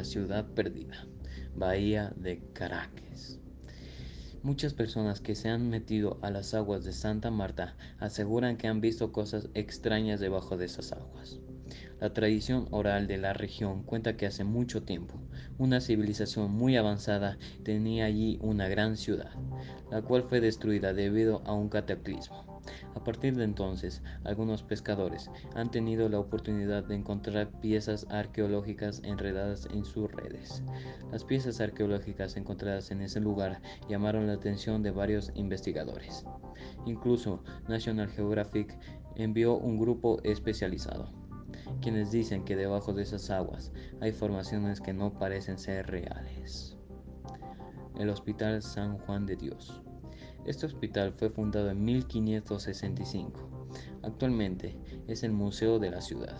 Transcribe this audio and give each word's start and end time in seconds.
la 0.00 0.04
ciudad 0.04 0.46
perdida, 0.54 1.06
Bahía 1.54 2.14
de 2.16 2.42
Caracas. 2.54 3.38
Muchas 4.42 4.72
personas 4.72 5.20
que 5.20 5.34
se 5.34 5.50
han 5.50 5.68
metido 5.68 6.18
a 6.22 6.30
las 6.30 6.54
aguas 6.54 6.84
de 6.86 6.94
Santa 6.94 7.30
Marta 7.30 7.76
aseguran 7.98 8.56
que 8.56 8.66
han 8.66 8.80
visto 8.80 9.12
cosas 9.12 9.50
extrañas 9.52 10.18
debajo 10.18 10.56
de 10.56 10.64
esas 10.64 10.92
aguas. 10.92 11.38
La 12.00 12.12
tradición 12.12 12.66
oral 12.70 13.06
de 13.06 13.18
la 13.18 13.32
región 13.32 13.82
cuenta 13.82 14.16
que 14.16 14.26
hace 14.26 14.44
mucho 14.44 14.82
tiempo, 14.82 15.20
una 15.58 15.80
civilización 15.80 16.50
muy 16.50 16.76
avanzada 16.76 17.38
tenía 17.62 18.06
allí 18.06 18.38
una 18.40 18.68
gran 18.68 18.96
ciudad, 18.96 19.32
la 19.90 20.02
cual 20.02 20.22
fue 20.22 20.40
destruida 20.40 20.92
debido 20.94 21.42
a 21.44 21.52
un 21.52 21.68
cataclismo. 21.68 22.62
A 22.94 23.02
partir 23.04 23.36
de 23.36 23.44
entonces, 23.44 24.02
algunos 24.24 24.62
pescadores 24.62 25.30
han 25.54 25.70
tenido 25.70 26.08
la 26.08 26.18
oportunidad 26.18 26.84
de 26.84 26.94
encontrar 26.94 27.50
piezas 27.60 28.06
arqueológicas 28.10 29.02
enredadas 29.04 29.66
en 29.72 29.84
sus 29.84 30.10
redes. 30.10 30.62
Las 31.10 31.24
piezas 31.24 31.60
arqueológicas 31.60 32.36
encontradas 32.36 32.90
en 32.90 33.00
ese 33.00 33.20
lugar 33.20 33.60
llamaron 33.88 34.26
la 34.26 34.34
atención 34.34 34.82
de 34.82 34.90
varios 34.90 35.32
investigadores. 35.34 36.24
Incluso 36.86 37.42
National 37.68 38.08
Geographic 38.08 38.78
envió 39.16 39.56
un 39.56 39.78
grupo 39.78 40.20
especializado, 40.22 41.12
quienes 41.80 42.10
dicen 42.10 42.44
que 42.44 42.56
debajo 42.56 42.92
de 42.92 43.02
esas 43.02 43.30
aguas 43.30 43.72
hay 44.00 44.12
formaciones 44.12 44.80
que 44.80 44.92
no 44.92 45.12
parecen 45.12 45.58
ser 45.58 45.86
reales. 45.86 46.76
El 47.98 48.10
Hospital 48.10 48.62
San 48.62 48.98
Juan 48.98 49.26
de 49.26 49.36
Dios. 49.36 49.82
Este 50.46 50.66
hospital 50.66 51.12
fue 51.12 51.30
fundado 51.30 51.70
en 51.70 51.84
1565. 51.84 53.40
Actualmente 54.02 54.78
es 55.06 55.22
el 55.22 55.32
museo 55.32 55.78
de 55.78 55.90
la 55.90 56.00
ciudad. 56.00 56.38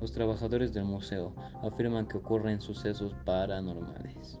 Los 0.00 0.12
trabajadores 0.12 0.72
del 0.72 0.84
museo 0.84 1.34
afirman 1.62 2.06
que 2.06 2.16
ocurren 2.16 2.60
sucesos 2.60 3.14
paranormales. 3.24 4.40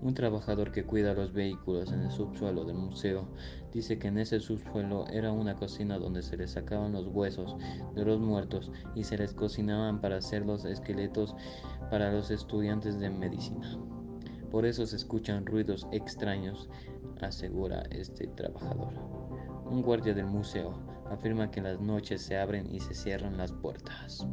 Un 0.00 0.14
trabajador 0.14 0.70
que 0.70 0.84
cuida 0.84 1.14
los 1.14 1.32
vehículos 1.32 1.92
en 1.92 2.02
el 2.02 2.10
subsuelo 2.10 2.64
del 2.64 2.76
museo 2.76 3.28
dice 3.72 3.98
que 3.98 4.08
en 4.08 4.18
ese 4.18 4.40
subsuelo 4.40 5.06
era 5.08 5.32
una 5.32 5.56
cocina 5.56 5.98
donde 5.98 6.22
se 6.22 6.36
les 6.36 6.52
sacaban 6.52 6.92
los 6.92 7.08
huesos 7.08 7.56
de 7.94 8.04
los 8.04 8.20
muertos 8.20 8.70
y 8.94 9.04
se 9.04 9.18
les 9.18 9.34
cocinaban 9.34 10.00
para 10.00 10.18
hacer 10.18 10.46
los 10.46 10.64
esqueletos 10.64 11.34
para 11.90 12.12
los 12.12 12.30
estudiantes 12.30 13.00
de 13.00 13.10
medicina. 13.10 13.78
Por 14.50 14.64
eso 14.64 14.86
se 14.86 14.96
escuchan 14.96 15.44
ruidos 15.44 15.86
extraños 15.92 16.68
asegura 17.20 17.82
este 17.90 18.26
trabajador. 18.28 18.92
Un 19.70 19.82
guardia 19.82 20.14
del 20.14 20.26
museo 20.26 20.78
afirma 21.10 21.50
que 21.50 21.60
en 21.60 21.64
las 21.64 21.80
noches 21.80 22.22
se 22.22 22.38
abren 22.38 22.72
y 22.74 22.80
se 22.80 22.94
cierran 22.94 23.36
las 23.36 23.52
puertas. 23.52 24.26